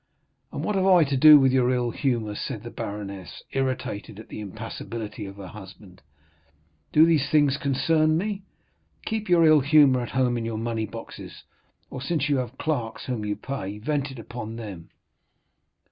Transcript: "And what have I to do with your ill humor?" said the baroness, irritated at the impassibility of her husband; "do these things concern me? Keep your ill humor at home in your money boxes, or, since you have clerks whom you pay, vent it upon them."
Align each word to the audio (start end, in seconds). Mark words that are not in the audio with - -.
"And 0.51 0.63
what 0.63 0.73
have 0.73 0.87
I 0.87 1.03
to 1.03 1.15
do 1.15 1.39
with 1.39 1.51
your 1.51 1.69
ill 1.69 1.91
humor?" 1.91 2.33
said 2.33 2.63
the 2.63 2.71
baroness, 2.71 3.43
irritated 3.51 4.19
at 4.19 4.29
the 4.29 4.39
impassibility 4.39 5.27
of 5.27 5.35
her 5.35 5.45
husband; 5.49 6.01
"do 6.91 7.05
these 7.05 7.29
things 7.29 7.57
concern 7.57 8.17
me? 8.17 8.41
Keep 9.05 9.29
your 9.29 9.45
ill 9.45 9.59
humor 9.61 10.01
at 10.01 10.09
home 10.09 10.39
in 10.39 10.43
your 10.43 10.57
money 10.57 10.87
boxes, 10.87 11.43
or, 11.91 12.01
since 12.01 12.29
you 12.29 12.37
have 12.37 12.57
clerks 12.57 13.05
whom 13.05 13.23
you 13.25 13.35
pay, 13.35 13.77
vent 13.77 14.09
it 14.09 14.17
upon 14.17 14.55
them." 14.55 14.89